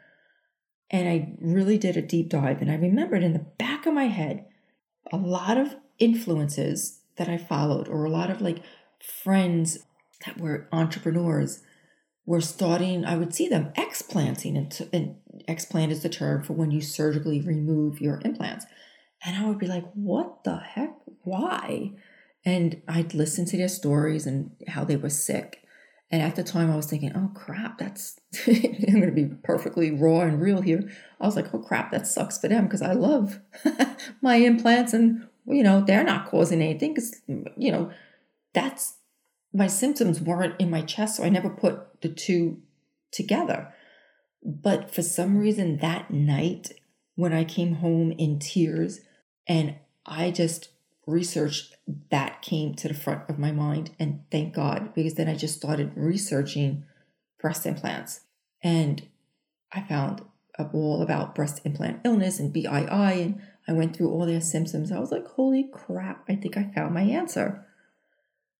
And 0.90 1.08
I 1.08 1.34
really 1.40 1.78
did 1.78 1.96
a 1.96 2.02
deep 2.02 2.28
dive. 2.28 2.60
And 2.60 2.70
I 2.70 2.76
remembered 2.76 3.22
in 3.22 3.32
the 3.32 3.46
back 3.58 3.86
of 3.86 3.94
my 3.94 4.06
head 4.06 4.46
a 5.12 5.16
lot 5.16 5.58
of 5.58 5.74
influences 5.98 7.00
that 7.16 7.28
I 7.28 7.38
followed, 7.38 7.88
or 7.88 8.04
a 8.04 8.10
lot 8.10 8.30
of 8.30 8.40
like 8.40 8.62
friends 9.00 9.78
that 10.24 10.38
were 10.38 10.68
entrepreneurs 10.72 11.62
were 12.24 12.40
starting, 12.40 13.04
I 13.04 13.16
would 13.16 13.34
see 13.34 13.48
them 13.48 13.72
explanting. 13.76 14.56
And, 14.56 14.88
and 14.92 15.16
explant 15.48 15.90
is 15.90 16.02
the 16.02 16.08
term 16.08 16.42
for 16.42 16.52
when 16.52 16.70
you 16.70 16.80
surgically 16.80 17.40
remove 17.40 18.00
your 18.00 18.20
implants. 18.24 18.66
And 19.24 19.36
I 19.36 19.48
would 19.48 19.58
be 19.58 19.66
like, 19.66 19.84
what 19.94 20.44
the 20.44 20.58
heck? 20.58 20.94
Why? 21.22 21.92
And 22.46 22.80
I'd 22.86 23.12
listen 23.12 23.44
to 23.46 23.56
their 23.56 23.68
stories 23.68 24.24
and 24.24 24.52
how 24.68 24.84
they 24.84 24.96
were 24.96 25.10
sick. 25.10 25.64
And 26.10 26.22
at 26.22 26.36
the 26.36 26.44
time, 26.44 26.70
I 26.70 26.76
was 26.76 26.86
thinking, 26.86 27.12
oh 27.16 27.32
crap, 27.34 27.78
that's, 27.78 28.20
I'm 28.46 29.00
going 29.00 29.06
to 29.06 29.12
be 29.12 29.34
perfectly 29.42 29.90
raw 29.90 30.20
and 30.20 30.40
real 30.40 30.62
here. 30.62 30.88
I 31.20 31.26
was 31.26 31.34
like, 31.34 31.52
oh 31.52 31.58
crap, 31.58 31.90
that 31.90 32.06
sucks 32.06 32.38
for 32.38 32.46
them 32.46 32.64
because 32.64 32.82
I 32.82 32.92
love 32.92 33.40
my 34.22 34.36
implants 34.36 34.94
and, 34.94 35.26
you 35.46 35.64
know, 35.64 35.80
they're 35.80 36.04
not 36.04 36.30
causing 36.30 36.62
anything 36.62 36.94
because, 36.94 37.20
you 37.56 37.72
know, 37.72 37.90
that's 38.54 38.94
my 39.52 39.66
symptoms 39.66 40.20
weren't 40.20 40.58
in 40.60 40.70
my 40.70 40.82
chest, 40.82 41.16
so 41.16 41.24
I 41.24 41.28
never 41.28 41.50
put 41.50 42.00
the 42.02 42.08
two 42.08 42.62
together. 43.10 43.72
But 44.44 44.94
for 44.94 45.02
some 45.02 45.38
reason, 45.38 45.78
that 45.78 46.10
night 46.12 46.72
when 47.16 47.32
I 47.32 47.42
came 47.42 47.76
home 47.76 48.12
in 48.12 48.38
tears 48.38 49.00
and 49.48 49.76
I 50.04 50.30
just 50.30 50.68
researched 51.06 51.74
that 52.10 52.42
came 52.42 52.74
to 52.74 52.88
the 52.88 52.94
front 52.94 53.22
of 53.28 53.38
my 53.38 53.52
mind. 53.52 53.90
And 53.98 54.22
thank 54.30 54.54
God, 54.54 54.92
because 54.94 55.14
then 55.14 55.28
I 55.28 55.36
just 55.36 55.56
started 55.56 55.92
researching 55.94 56.84
breast 57.40 57.64
implants. 57.64 58.20
And 58.62 59.06
I 59.72 59.82
found 59.82 60.22
all 60.72 61.02
about 61.02 61.34
breast 61.34 61.60
implant 61.64 62.00
illness 62.04 62.40
and 62.40 62.52
BII, 62.52 62.88
and 62.90 63.42
I 63.68 63.72
went 63.72 63.94
through 63.94 64.10
all 64.10 64.26
their 64.26 64.40
symptoms. 64.40 64.90
I 64.90 64.98
was 64.98 65.12
like, 65.12 65.26
holy 65.26 65.68
crap, 65.72 66.24
I 66.28 66.34
think 66.34 66.56
I 66.56 66.72
found 66.74 66.94
my 66.94 67.02
answer. 67.02 67.66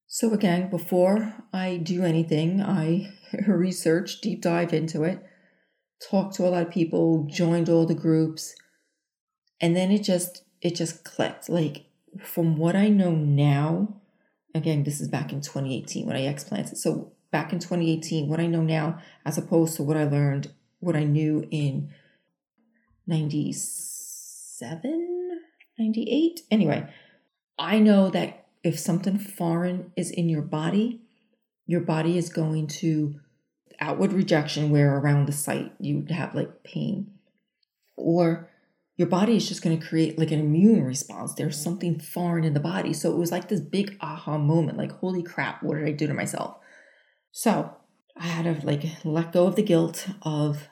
So, 0.06 0.32
again, 0.32 0.70
before 0.70 1.34
I 1.52 1.78
do 1.78 2.04
anything, 2.04 2.60
I 2.60 3.12
research, 3.46 4.20
deep 4.20 4.42
dive 4.42 4.72
into 4.72 5.02
it, 5.02 5.24
talk 6.10 6.32
to 6.34 6.46
a 6.46 6.50
lot 6.50 6.66
of 6.66 6.72
people, 6.72 7.26
joined 7.28 7.68
all 7.68 7.86
the 7.86 7.94
groups, 7.94 8.54
and 9.60 9.74
then 9.74 9.90
it 9.90 10.02
just 10.02 10.44
it 10.60 10.76
just 10.76 11.04
clicked. 11.04 11.48
Like 11.48 11.85
from 12.18 12.56
what 12.56 12.76
I 12.76 12.88
know 12.88 13.12
now, 13.12 14.00
again, 14.54 14.84
this 14.84 15.00
is 15.00 15.08
back 15.08 15.32
in 15.32 15.40
2018 15.40 16.06
when 16.06 16.16
I 16.16 16.26
explanted. 16.26 16.78
So 16.78 17.12
back 17.30 17.52
in 17.52 17.58
2018, 17.58 18.28
what 18.28 18.40
I 18.40 18.46
know 18.46 18.62
now, 18.62 18.98
as 19.24 19.38
opposed 19.38 19.76
to 19.76 19.82
what 19.82 19.96
I 19.96 20.04
learned, 20.04 20.52
what 20.80 20.96
I 20.96 21.04
knew 21.04 21.46
in 21.50 21.90
97, 23.06 25.40
98. 25.78 26.40
Anyway, 26.50 26.88
I 27.58 27.78
know 27.78 28.10
that 28.10 28.46
if 28.62 28.78
something 28.78 29.18
foreign 29.18 29.92
is 29.96 30.10
in 30.10 30.28
your 30.28 30.42
body, 30.42 31.00
your 31.66 31.80
body 31.80 32.18
is 32.18 32.28
going 32.28 32.66
to 32.66 33.20
outward 33.80 34.12
rejection 34.12 34.70
where 34.70 34.96
around 34.96 35.26
the 35.26 35.32
site 35.32 35.72
you 35.78 36.06
have 36.10 36.34
like 36.34 36.64
pain 36.64 37.12
or 37.96 38.50
your 38.96 39.08
body 39.08 39.36
is 39.36 39.46
just 39.46 39.62
going 39.62 39.78
to 39.78 39.86
create 39.86 40.18
like 40.18 40.30
an 40.30 40.40
immune 40.40 40.82
response. 40.82 41.34
There's 41.34 41.62
something 41.62 41.98
foreign 41.98 42.44
in 42.44 42.54
the 42.54 42.60
body. 42.60 42.92
So 42.92 43.12
it 43.12 43.18
was 43.18 43.30
like 43.30 43.48
this 43.48 43.60
big 43.60 43.96
aha 44.00 44.38
moment 44.38 44.78
like, 44.78 44.92
holy 44.92 45.22
crap, 45.22 45.62
what 45.62 45.76
did 45.76 45.86
I 45.86 45.92
do 45.92 46.06
to 46.06 46.14
myself? 46.14 46.56
So 47.30 47.76
I 48.16 48.26
had 48.26 48.60
to 48.60 48.66
like 48.66 48.84
let 49.04 49.32
go 49.32 49.46
of 49.46 49.56
the 49.56 49.62
guilt 49.62 50.08
of 50.22 50.68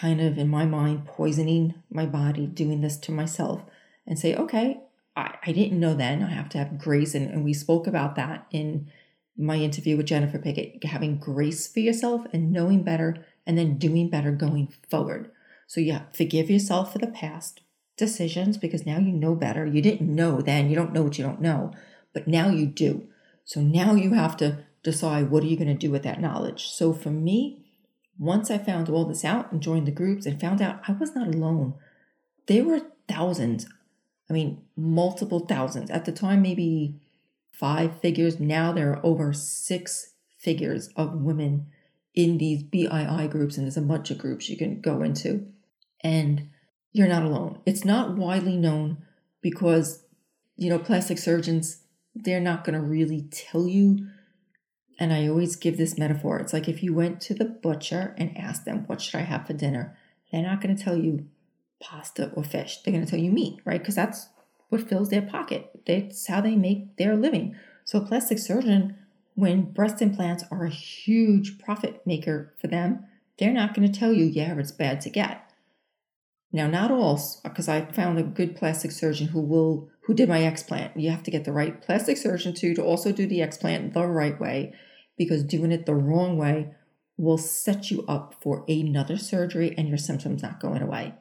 kind 0.00 0.20
of 0.20 0.38
in 0.38 0.48
my 0.48 0.64
mind 0.64 1.06
poisoning 1.06 1.74
my 1.90 2.06
body, 2.06 2.46
doing 2.46 2.80
this 2.80 2.96
to 2.98 3.12
myself, 3.12 3.62
and 4.06 4.18
say, 4.18 4.34
okay, 4.34 4.80
I, 5.14 5.34
I 5.46 5.52
didn't 5.52 5.80
know 5.80 5.94
then. 5.94 6.22
I 6.22 6.30
have 6.30 6.48
to 6.50 6.58
have 6.58 6.78
grace. 6.78 7.14
And, 7.14 7.30
and 7.30 7.44
we 7.44 7.52
spoke 7.52 7.86
about 7.86 8.16
that 8.16 8.46
in 8.50 8.90
my 9.36 9.56
interview 9.56 9.96
with 9.96 10.06
Jennifer 10.06 10.38
Pickett 10.38 10.82
having 10.84 11.18
grace 11.18 11.70
for 11.70 11.80
yourself 11.80 12.26
and 12.32 12.50
knowing 12.50 12.82
better 12.82 13.26
and 13.46 13.56
then 13.56 13.78
doing 13.78 14.08
better 14.08 14.32
going 14.32 14.72
forward. 14.90 15.30
So, 15.68 15.80
yeah, 15.80 16.04
forgive 16.12 16.50
yourself 16.50 16.92
for 16.92 16.98
the 16.98 17.06
past 17.06 17.60
decisions 17.98 18.56
because 18.56 18.86
now 18.86 18.98
you 18.98 19.12
know 19.12 19.34
better. 19.34 19.66
You 19.66 19.82
didn't 19.82 20.12
know 20.12 20.40
then, 20.40 20.70
you 20.70 20.74
don't 20.74 20.94
know 20.94 21.02
what 21.02 21.18
you 21.18 21.24
don't 21.24 21.42
know, 21.42 21.72
but 22.14 22.26
now 22.26 22.48
you 22.48 22.66
do. 22.66 23.06
So, 23.44 23.60
now 23.60 23.94
you 23.94 24.14
have 24.14 24.36
to 24.38 24.64
decide 24.82 25.30
what 25.30 25.44
are 25.44 25.46
you 25.46 25.58
going 25.58 25.68
to 25.68 25.74
do 25.74 25.90
with 25.90 26.02
that 26.04 26.22
knowledge. 26.22 26.68
So, 26.68 26.94
for 26.94 27.10
me, 27.10 27.66
once 28.18 28.50
I 28.50 28.56
found 28.56 28.88
all 28.88 29.04
this 29.04 29.26
out 29.26 29.52
and 29.52 29.60
joined 29.60 29.86
the 29.86 29.92
groups 29.92 30.24
and 30.24 30.40
found 30.40 30.62
out 30.62 30.80
I 30.88 30.92
was 30.92 31.14
not 31.14 31.28
alone, 31.28 31.74
there 32.46 32.64
were 32.64 32.80
thousands. 33.06 33.66
I 34.30 34.32
mean, 34.32 34.62
multiple 34.74 35.40
thousands. 35.40 35.90
At 35.90 36.06
the 36.06 36.12
time, 36.12 36.40
maybe 36.40 36.98
five 37.52 38.00
figures. 38.00 38.40
Now 38.40 38.72
there 38.72 38.92
are 38.92 39.04
over 39.04 39.34
six 39.34 40.14
figures 40.38 40.88
of 40.96 41.20
women 41.20 41.66
in 42.14 42.38
these 42.38 42.62
BII 42.62 43.30
groups, 43.30 43.56
and 43.56 43.66
there's 43.66 43.76
a 43.76 43.82
bunch 43.82 44.10
of 44.10 44.18
groups 44.18 44.48
you 44.48 44.56
can 44.56 44.80
go 44.80 45.02
into 45.02 45.46
and 46.02 46.48
you're 46.92 47.08
not 47.08 47.22
alone. 47.22 47.60
It's 47.66 47.84
not 47.84 48.16
widely 48.16 48.56
known 48.56 48.98
because, 49.40 50.04
you 50.56 50.70
know, 50.70 50.78
plastic 50.78 51.18
surgeons, 51.18 51.82
they're 52.14 52.40
not 52.40 52.64
going 52.64 52.78
to 52.78 52.84
really 52.84 53.28
tell 53.30 53.66
you. 53.66 54.08
And 54.98 55.12
I 55.12 55.28
always 55.28 55.56
give 55.56 55.76
this 55.76 55.98
metaphor. 55.98 56.38
It's 56.38 56.52
like 56.52 56.68
if 56.68 56.82
you 56.82 56.94
went 56.94 57.20
to 57.22 57.34
the 57.34 57.44
butcher 57.44 58.14
and 58.18 58.36
asked 58.36 58.64
them, 58.64 58.84
What 58.86 59.00
should 59.00 59.14
I 59.16 59.22
have 59.22 59.46
for 59.46 59.52
dinner? 59.52 59.96
They're 60.32 60.42
not 60.42 60.60
going 60.60 60.76
to 60.76 60.82
tell 60.82 60.96
you 60.96 61.26
pasta 61.80 62.32
or 62.34 62.42
fish. 62.42 62.78
They're 62.78 62.92
going 62.92 63.04
to 63.04 63.10
tell 63.10 63.20
you 63.20 63.30
meat, 63.30 63.60
right? 63.64 63.80
Because 63.80 63.94
that's 63.94 64.28
what 64.68 64.88
fills 64.88 65.10
their 65.10 65.22
pocket. 65.22 65.70
That's 65.86 66.26
how 66.26 66.40
they 66.40 66.56
make 66.56 66.96
their 66.96 67.16
living. 67.16 67.54
So, 67.84 68.00
plastic 68.00 68.38
surgeon, 68.38 68.96
when 69.34 69.72
breast 69.72 70.02
implants 70.02 70.44
are 70.50 70.64
a 70.64 70.70
huge 70.70 71.58
profit 71.58 72.04
maker 72.04 72.52
for 72.60 72.66
them, 72.66 73.04
they're 73.38 73.52
not 73.52 73.72
going 73.72 73.90
to 73.90 73.98
tell 73.98 74.12
you, 74.12 74.24
yeah, 74.24 74.58
it's 74.58 74.72
bad 74.72 75.00
to 75.02 75.10
get. 75.10 75.47
Now, 76.52 76.66
not 76.66 76.90
all, 76.90 77.20
because 77.44 77.68
I 77.68 77.84
found 77.84 78.18
a 78.18 78.22
good 78.22 78.56
plastic 78.56 78.90
surgeon 78.90 79.28
who 79.28 79.40
will 79.40 79.90
who 80.02 80.14
did 80.14 80.28
my 80.28 80.40
explant. 80.40 80.92
You 80.96 81.10
have 81.10 81.22
to 81.24 81.30
get 81.30 81.44
the 81.44 81.52
right 81.52 81.82
plastic 81.82 82.16
surgeon 82.16 82.54
too 82.54 82.74
to 82.74 82.82
also 82.82 83.12
do 83.12 83.26
the 83.26 83.40
explant 83.40 83.92
the 83.92 84.06
right 84.06 84.40
way, 84.40 84.72
because 85.18 85.44
doing 85.44 85.72
it 85.72 85.84
the 85.84 85.94
wrong 85.94 86.38
way 86.38 86.70
will 87.18 87.36
set 87.36 87.90
you 87.90 88.04
up 88.06 88.34
for 88.40 88.64
another 88.68 89.18
surgery 89.18 89.74
and 89.76 89.88
your 89.88 89.98
symptoms 89.98 90.42
not 90.42 90.60
going 90.60 90.80
away. 90.80 91.14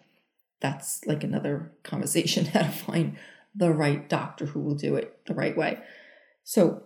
That's 0.62 1.06
like 1.06 1.24
another 1.24 1.74
conversation 1.84 2.46
how 2.46 2.62
to 2.62 2.70
find 2.70 3.18
the 3.54 3.72
right 3.72 4.08
doctor 4.08 4.46
who 4.46 4.62
will 4.62 4.76
do 4.76 4.96
it 4.96 5.20
the 5.26 5.34
right 5.34 5.58
way. 5.58 5.80
So 6.44 6.84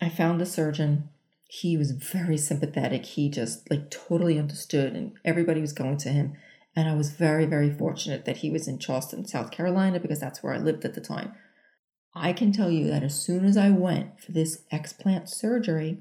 I 0.00 0.10
found 0.10 0.40
the 0.40 0.46
surgeon. 0.46 1.08
He 1.48 1.76
was 1.76 1.90
very 1.90 2.36
sympathetic. 2.36 3.04
He 3.04 3.28
just 3.28 3.68
like 3.68 3.90
totally 3.90 4.38
understood, 4.38 4.92
and 4.94 5.14
everybody 5.24 5.60
was 5.60 5.72
going 5.72 5.96
to 5.98 6.10
him 6.10 6.34
and 6.76 6.88
I 6.88 6.94
was 6.94 7.10
very, 7.10 7.46
very 7.46 7.70
fortunate 7.70 8.24
that 8.24 8.38
he 8.38 8.50
was 8.50 8.66
in 8.66 8.78
Charleston, 8.78 9.26
South 9.26 9.50
Carolina, 9.50 10.00
because 10.00 10.20
that's 10.20 10.42
where 10.42 10.52
I 10.52 10.58
lived 10.58 10.84
at 10.84 10.94
the 10.94 11.00
time. 11.00 11.32
I 12.14 12.32
can 12.32 12.52
tell 12.52 12.70
you 12.70 12.88
that 12.88 13.02
as 13.02 13.20
soon 13.20 13.44
as 13.44 13.56
I 13.56 13.70
went 13.70 14.20
for 14.20 14.32
this 14.32 14.62
explant 14.72 15.28
surgery, 15.28 15.98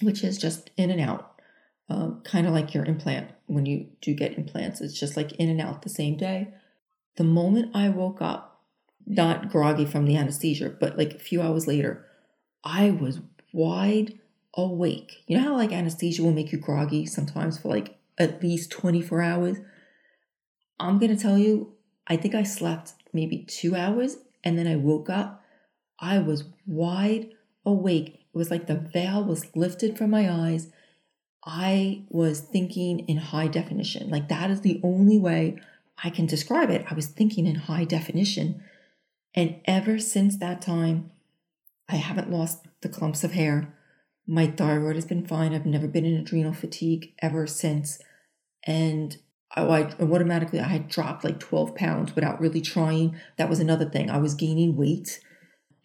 which 0.00 0.24
is 0.24 0.38
just 0.38 0.70
in 0.76 0.90
and 0.90 1.00
out, 1.00 1.40
um, 1.88 2.22
kind 2.24 2.46
of 2.46 2.52
like 2.52 2.74
your 2.74 2.84
implant 2.84 3.30
when 3.46 3.66
you 3.66 3.88
do 4.00 4.14
get 4.14 4.38
implants, 4.38 4.80
it's 4.80 4.98
just 4.98 5.16
like 5.16 5.32
in 5.32 5.48
and 5.48 5.60
out 5.60 5.82
the 5.82 5.88
same 5.88 6.16
day. 6.16 6.48
The 7.16 7.24
moment 7.24 7.74
I 7.74 7.88
woke 7.88 8.22
up, 8.22 8.62
not 9.06 9.50
groggy 9.50 9.84
from 9.84 10.06
the 10.06 10.16
anesthesia, 10.16 10.74
but 10.78 10.96
like 10.96 11.14
a 11.14 11.18
few 11.18 11.42
hours 11.42 11.66
later, 11.66 12.06
I 12.64 12.90
was 12.90 13.20
wide 13.52 14.18
awake. 14.54 15.24
You 15.26 15.36
know 15.36 15.44
how 15.44 15.56
like 15.56 15.72
anesthesia 15.72 16.22
will 16.22 16.32
make 16.32 16.52
you 16.52 16.58
groggy 16.58 17.04
sometimes 17.06 17.58
for 17.58 17.68
like 17.68 17.98
at 18.18 18.42
least 18.42 18.70
24 18.70 19.22
hours? 19.22 19.58
I'm 20.78 20.98
going 20.98 21.14
to 21.14 21.20
tell 21.20 21.38
you, 21.38 21.74
I 22.06 22.16
think 22.16 22.34
I 22.34 22.42
slept 22.42 22.94
maybe 23.12 23.38
two 23.38 23.76
hours 23.76 24.16
and 24.42 24.58
then 24.58 24.66
I 24.66 24.76
woke 24.76 25.08
up. 25.08 25.44
I 25.98 26.18
was 26.18 26.44
wide 26.66 27.30
awake. 27.64 28.26
It 28.34 28.36
was 28.36 28.50
like 28.50 28.66
the 28.66 28.74
veil 28.92 29.24
was 29.24 29.54
lifted 29.54 29.96
from 29.96 30.10
my 30.10 30.30
eyes. 30.30 30.68
I 31.44 32.04
was 32.08 32.40
thinking 32.40 33.00
in 33.00 33.18
high 33.18 33.48
definition. 33.48 34.10
Like 34.10 34.28
that 34.28 34.50
is 34.50 34.60
the 34.60 34.80
only 34.82 35.18
way 35.18 35.58
I 36.02 36.10
can 36.10 36.26
describe 36.26 36.70
it. 36.70 36.84
I 36.90 36.94
was 36.94 37.06
thinking 37.06 37.46
in 37.46 37.54
high 37.54 37.84
definition. 37.84 38.62
And 39.34 39.60
ever 39.64 39.98
since 39.98 40.36
that 40.38 40.62
time, 40.62 41.10
I 41.88 41.96
haven't 41.96 42.30
lost 42.30 42.66
the 42.80 42.88
clumps 42.88 43.24
of 43.24 43.32
hair. 43.32 43.74
My 44.26 44.46
thyroid 44.46 44.94
has 44.94 45.04
been 45.04 45.26
fine. 45.26 45.54
I've 45.54 45.66
never 45.66 45.88
been 45.88 46.04
in 46.04 46.16
adrenal 46.16 46.52
fatigue 46.52 47.12
ever 47.20 47.46
since. 47.46 47.98
And 48.64 49.16
Oh, 49.56 49.70
I 49.70 49.92
automatically 50.00 50.60
I 50.60 50.68
had 50.68 50.88
dropped 50.88 51.24
like 51.24 51.38
12 51.38 51.74
pounds 51.74 52.14
without 52.14 52.40
really 52.40 52.60
trying. 52.60 53.16
That 53.36 53.50
was 53.50 53.60
another 53.60 53.88
thing. 53.88 54.10
I 54.10 54.18
was 54.18 54.34
gaining 54.34 54.76
weight 54.76 55.20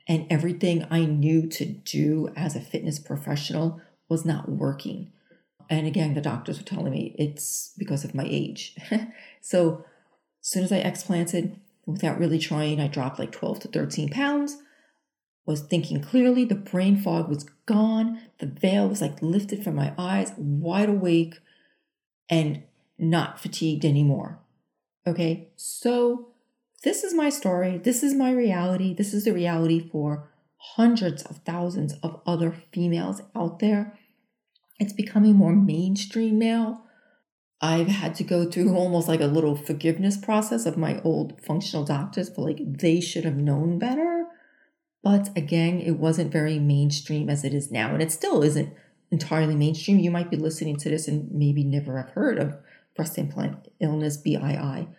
and 0.08 0.26
everything 0.30 0.86
I 0.90 1.06
knew 1.06 1.48
to 1.48 1.66
do 1.66 2.30
as 2.36 2.56
a 2.56 2.62
fitness 2.62 2.98
professional 2.98 3.82
was 4.08 4.24
not 4.24 4.50
working. 4.50 5.12
And 5.70 5.86
again, 5.86 6.14
the 6.14 6.22
doctors 6.22 6.58
were 6.58 6.66
telling 6.66 6.94
me 6.94 7.14
it's 7.20 7.74
because 7.78 8.06
of 8.06 8.16
my 8.16 8.26
age. 8.26 8.76
so 9.42 9.84
as 10.42 10.50
soon 10.50 10.64
as 10.64 10.72
I 10.72 10.78
explanted, 10.78 11.60
without 11.86 12.20
really 12.20 12.40
trying, 12.40 12.80
I 12.80 12.88
dropped 12.88 13.20
like 13.20 13.32
12 13.32 13.62
to 13.62 13.68
13 13.68 14.10
pounds. 14.10 14.58
Was 15.46 15.62
thinking 15.62 16.02
clearly, 16.02 16.46
the 16.46 16.56
brain 16.56 16.98
fog 16.98 17.30
was 17.30 17.46
gone, 17.66 18.22
the 18.40 18.48
veil 18.48 18.88
was 18.88 19.02
like 19.02 19.22
lifted 19.22 19.64
from 19.64 19.76
my 19.76 19.94
eyes, 19.98 20.34
wide 20.38 20.90
awake, 20.90 21.36
and 22.30 22.64
not 22.98 23.40
fatigued 23.40 23.86
anymore. 23.86 24.40
Okay, 25.06 25.50
so 25.56 26.30
this 26.84 27.04
is 27.04 27.14
my 27.14 27.30
story. 27.30 27.78
This 27.78 28.04
is 28.04 28.14
my 28.14 28.32
reality. 28.32 28.94
This 28.94 29.14
is 29.14 29.26
the 29.26 29.34
reality 29.34 29.90
for 29.90 30.30
hundreds 30.76 31.24
of 31.24 31.38
thousands 31.38 31.94
of 32.04 32.22
other 32.26 32.56
females 32.72 33.22
out 33.36 33.60
there. 33.60 33.98
It's 34.80 34.94
becoming 34.94 35.36
more 35.36 35.56
mainstream 35.56 36.38
now. 36.38 36.84
I've 37.60 37.88
had 37.88 38.16
to 38.16 38.24
go 38.24 38.46
through 38.50 38.76
almost 38.76 39.08
like 39.08 39.22
a 39.22 39.28
little 39.28 39.56
forgiveness 39.56 40.18
process 40.18 40.66
of 40.66 40.78
my 40.78 41.02
old 41.02 41.42
functional 41.42 41.86
doctors 41.86 42.30
for 42.30 42.42
like 42.46 42.60
they 42.62 43.00
should 43.00 43.26
have 43.26 43.38
known 43.38 43.80
better. 43.80 44.26
But 45.04 45.30
again, 45.38 45.80
it 45.80 45.98
wasn't 45.98 46.32
very 46.32 46.60
mainstream 46.60 47.30
as 47.30 47.44
it 47.44 47.54
is 47.54 47.72
now. 47.72 47.94
And 47.94 48.02
it 48.02 48.12
still 48.12 48.44
isn't 48.44 48.74
entirely 49.10 49.56
mainstream. 49.56 50.00
You 50.00 50.12
might 50.12 50.30
be 50.30 50.38
listening 50.38 50.76
to 50.78 50.90
this 50.90 51.08
and 51.08 51.32
maybe 51.32 51.64
never 51.64 51.98
have 51.98 52.10
heard 52.10 52.38
of 52.38 52.58
breast 52.98 53.18
implant 53.18 53.70
illness, 53.80 54.18
BII. 54.18 54.90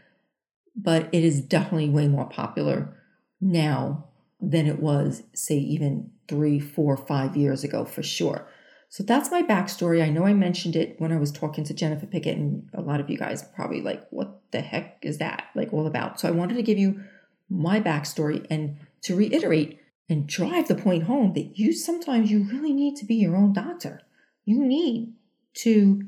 But 0.74 1.08
it 1.12 1.24
is 1.24 1.42
definitely 1.42 1.90
way 1.90 2.08
more 2.08 2.28
popular 2.28 2.96
now 3.40 4.06
than 4.40 4.66
it 4.66 4.80
was, 4.80 5.24
say, 5.34 5.58
even 5.58 6.10
three, 6.28 6.60
four, 6.60 6.96
five 6.96 7.36
years 7.36 7.64
ago 7.64 7.84
for 7.84 8.02
sure. 8.02 8.48
So 8.88 9.02
that's 9.02 9.30
my 9.30 9.42
backstory. 9.42 10.02
I 10.02 10.08
know 10.08 10.24
I 10.24 10.32
mentioned 10.32 10.74
it 10.74 10.94
when 10.98 11.12
I 11.12 11.18
was 11.18 11.30
talking 11.30 11.64
to 11.64 11.74
Jennifer 11.74 12.06
Pickett, 12.06 12.38
and 12.38 12.68
a 12.72 12.80
lot 12.80 13.00
of 13.00 13.10
you 13.10 13.18
guys 13.18 13.42
probably 13.54 13.82
like, 13.82 14.06
what 14.10 14.40
the 14.50 14.60
heck 14.60 14.98
is 15.02 15.18
that 15.18 15.48
like 15.54 15.72
all 15.74 15.86
about? 15.86 16.18
So 16.18 16.28
I 16.28 16.32
wanted 16.32 16.54
to 16.54 16.62
give 16.62 16.78
you 16.78 17.02
my 17.50 17.80
backstory 17.80 18.46
and 18.48 18.78
to 19.02 19.14
reiterate 19.14 19.78
and 20.08 20.26
drive 20.26 20.68
the 20.68 20.74
point 20.74 21.02
home 21.02 21.34
that 21.34 21.58
you 21.58 21.72
sometimes 21.72 22.30
you 22.30 22.44
really 22.44 22.72
need 22.72 22.96
to 22.96 23.04
be 23.04 23.16
your 23.16 23.36
own 23.36 23.52
doctor. 23.52 24.00
You 24.46 24.64
need 24.64 25.12
to 25.58 26.02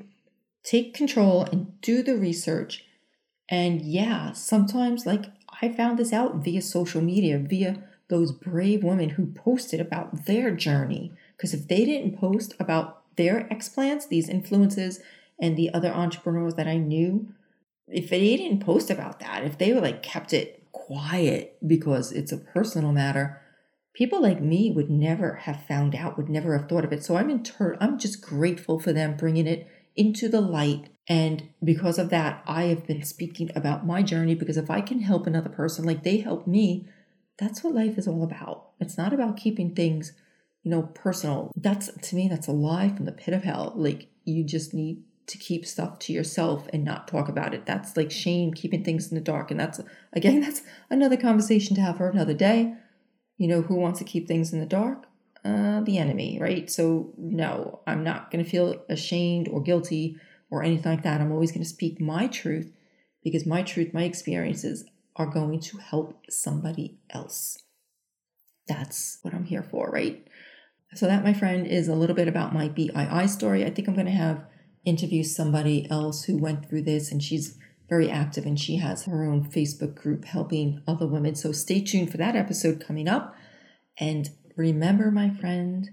take 0.63 0.95
control 0.95 1.43
and 1.45 1.81
do 1.81 2.03
the 2.03 2.17
research. 2.17 2.85
And 3.49 3.83
yeah, 3.83 4.33
sometimes 4.33 5.07
like 5.07 5.27
I 5.63 5.69
found 5.69 5.99
this 5.99 6.13
out 6.13 6.37
via 6.37 6.63
social 6.63 7.01
media, 7.01 7.39
via 7.39 7.83
those 8.09 8.33
brave 8.33 8.83
women 8.83 9.11
who 9.11 9.27
posted 9.27 9.81
about 9.81 10.27
their 10.27 10.51
journey. 10.51 11.13
Because 11.37 11.55
if 11.55 11.69
they 11.69 11.85
didn't 11.85 12.19
post 12.19 12.55
about 12.59 13.03
their 13.17 13.47
explants, 13.51 14.09
these 14.09 14.29
influences, 14.29 15.01
and 15.41 15.57
the 15.57 15.73
other 15.73 15.91
entrepreneurs 15.91 16.55
that 16.55 16.69
I 16.69 16.77
knew, 16.77 17.33
if 17.89 18.11
they 18.11 18.37
didn't 18.37 18.61
post 18.65 18.91
about 18.91 19.21
that, 19.21 19.45
if 19.45 19.59
they 19.59 19.73
were 19.73 19.81
like 19.81 20.03
kept 20.03 20.33
it 20.33 20.67
quiet 20.73 21.57
because 21.67 22.13
it's 22.13 22.33
a 22.33 22.39
personal 22.39 22.93
matter, 22.93 23.41
people 23.95 24.21
like 24.21 24.41
me 24.41 24.71
would 24.71 24.91
never 24.91 25.35
have 25.35 25.65
found 25.67 25.95
out, 25.95 26.17
would 26.17 26.29
never 26.29 26.57
have 26.57 26.69
thought 26.69 26.85
of 26.85 26.93
it. 26.93 27.03
So 27.03 27.17
I'm 27.17 27.31
in 27.31 27.43
turn, 27.43 27.77
I'm 27.81 27.99
just 27.99 28.23
grateful 28.23 28.79
for 28.79 28.93
them 28.93 29.17
bringing 29.17 29.47
it 29.47 29.67
into 30.01 30.31
the 30.31 30.41
light. 30.41 30.89
And 31.07 31.51
because 31.63 31.99
of 31.99 32.09
that, 32.09 32.43
I 32.47 32.65
have 32.65 32.87
been 32.87 33.03
speaking 33.03 33.51
about 33.55 33.87
my 33.87 34.03
journey 34.03 34.35
because 34.35 34.57
if 34.57 34.71
I 34.71 34.81
can 34.81 35.01
help 35.01 35.27
another 35.27 35.51
person 35.51 35.85
like 35.85 36.03
they 36.03 36.19
helped 36.19 36.47
me, 36.47 36.89
that's 37.39 37.63
what 37.63 37.75
life 37.75 37.99
is 37.99 38.09
all 38.09 38.23
about. 38.23 38.71
It's 38.81 38.97
not 38.97 39.13
about 39.13 39.37
keeping 39.37 39.75
things, 39.75 40.15
you 40.63 40.71
know, 40.71 40.85
personal. 40.95 41.53
That's 41.55 41.93
to 41.93 42.17
me, 42.17 42.29
that's 42.29 42.49
a 42.49 42.53
lie 42.53 42.89
from 42.89 43.05
the 43.05 43.13
pit 43.13 43.35
of 43.35 43.45
hell. 43.45 43.75
Like 43.77 44.09
you 44.25 44.43
just 44.43 44.73
need 44.73 45.03
to 45.27 45.37
keep 45.37 45.67
stuff 45.67 45.99
to 45.99 46.15
yourself 46.15 46.67
and 46.73 46.83
not 46.83 47.07
talk 47.07 47.29
about 47.29 47.53
it. 47.53 47.67
That's 47.67 47.95
like 47.95 48.11
shame, 48.11 48.55
keeping 48.55 48.83
things 48.83 49.11
in 49.11 49.17
the 49.17 49.21
dark. 49.21 49.51
And 49.51 49.61
that's 49.61 49.83
again, 50.15 50.41
that's 50.45 50.63
another 50.89 51.19
conversation 51.19 51.77
to 51.77 51.83
have 51.83 51.99
for 51.99 52.09
another 52.09 52.35
day. 52.35 52.75
You 53.37 53.49
know, 53.49 53.61
who 53.61 53.75
wants 53.75 53.99
to 53.99 54.05
keep 54.07 54.27
things 54.27 54.51
in 54.51 54.61
the 54.61 54.67
dark? 54.67 55.05
Uh, 55.43 55.81
the 55.81 55.97
enemy, 55.97 56.39
right? 56.39 56.71
So 56.71 57.15
no, 57.17 57.81
I'm 57.87 58.05
not 58.05 58.31
going 58.31 58.45
to 58.45 58.51
feel 58.51 58.85
ashamed 58.91 59.49
or 59.49 59.63
guilty 59.63 60.17
or 60.51 60.63
anything 60.63 60.93
like 60.93 61.03
that. 61.05 61.21
I'm 61.21 61.33
always 61.33 61.51
going 61.51 61.63
to 61.63 61.69
speak 61.69 61.99
my 61.99 62.27
truth 62.27 62.71
because 63.25 63.47
my 63.47 63.63
truth, 63.63 63.95
my 63.95 64.03
experiences, 64.03 64.85
are 65.17 65.27
going 65.27 65.61
to 65.61 65.79
help 65.79 66.27
somebody 66.29 66.99
else. 67.09 67.57
That's 68.69 69.19
what 69.23 69.33
I'm 69.33 69.47
here 69.47 69.63
for, 69.63 69.91
right? 69.91 70.27
So, 70.95 71.07
that, 71.07 71.25
my 71.25 71.33
friend, 71.33 71.67
is 71.67 71.89
a 71.89 71.95
little 71.95 72.17
bit 72.17 72.29
about 72.29 72.53
my 72.53 72.69
BII 72.69 73.29
story. 73.29 73.65
I 73.65 73.71
think 73.71 73.89
I'm 73.89 73.95
going 73.95 74.07
to 74.07 74.13
have 74.13 74.45
interview 74.85 75.23
somebody 75.23 75.89
else 75.91 76.25
who 76.25 76.37
went 76.37 76.69
through 76.69 76.83
this, 76.83 77.11
and 77.11 77.23
she's 77.23 77.57
very 77.89 78.11
active 78.11 78.47
and 78.47 78.59
she 78.59 78.77
has 78.77 79.05
her 79.05 79.25
own 79.25 79.51
Facebook 79.51 79.97
group 79.97 80.25
helping 80.25 80.83
other 80.87 81.07
women. 81.07 81.35
So, 81.35 81.53
stay 81.53 81.81
tuned 81.81 82.11
for 82.11 82.19
that 82.19 82.37
episode 82.37 82.85
coming 82.85 83.09
up. 83.09 83.35
And 83.99 84.31
remember, 84.61 85.11
my 85.11 85.31
friend, 85.31 85.89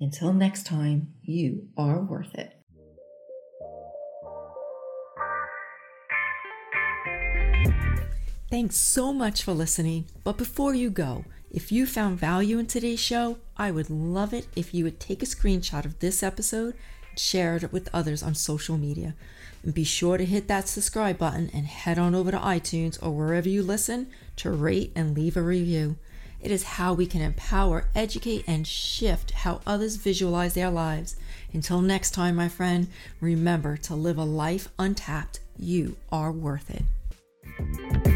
until 0.00 0.32
next 0.32 0.64
time, 0.64 1.12
you 1.22 1.68
are 1.76 2.00
worth 2.00 2.34
it. 2.34 2.56
Thanks 8.48 8.76
so 8.76 9.12
much 9.12 9.42
for 9.42 9.52
listening. 9.52 10.06
But 10.24 10.36
before 10.36 10.74
you 10.74 10.90
go, 10.90 11.24
if 11.50 11.72
you 11.72 11.84
found 11.84 12.18
value 12.18 12.58
in 12.58 12.66
today's 12.66 13.00
show, 13.00 13.38
I 13.56 13.70
would 13.70 13.90
love 13.90 14.32
it 14.32 14.46
if 14.54 14.72
you 14.72 14.84
would 14.84 15.00
take 15.00 15.22
a 15.22 15.26
screenshot 15.26 15.84
of 15.84 15.98
this 15.98 16.22
episode 16.22 16.74
and 17.10 17.18
share 17.18 17.56
it 17.56 17.72
with 17.72 17.88
others 17.92 18.22
on 18.22 18.34
social 18.34 18.78
media. 18.78 19.14
And 19.64 19.74
be 19.74 19.84
sure 19.84 20.16
to 20.16 20.24
hit 20.24 20.48
that 20.48 20.68
subscribe 20.68 21.18
button 21.18 21.50
and 21.52 21.66
head 21.66 21.98
on 21.98 22.14
over 22.14 22.30
to 22.30 22.38
iTunes 22.38 23.02
or 23.02 23.10
wherever 23.10 23.48
you 23.48 23.62
listen 23.62 24.08
to 24.36 24.50
rate 24.50 24.92
and 24.94 25.16
leave 25.16 25.36
a 25.36 25.42
review. 25.42 25.96
It 26.42 26.50
is 26.50 26.64
how 26.64 26.92
we 26.92 27.06
can 27.06 27.22
empower, 27.22 27.86
educate, 27.94 28.44
and 28.48 28.66
shift 28.66 29.30
how 29.30 29.60
others 29.64 29.96
visualize 29.96 30.54
their 30.54 30.70
lives. 30.70 31.14
Until 31.52 31.80
next 31.80 32.10
time, 32.10 32.34
my 32.34 32.48
friend, 32.48 32.88
remember 33.20 33.76
to 33.78 33.94
live 33.94 34.18
a 34.18 34.24
life 34.24 34.68
untapped. 34.78 35.38
You 35.56 35.96
are 36.10 36.32
worth 36.32 36.68
it. 36.70 38.11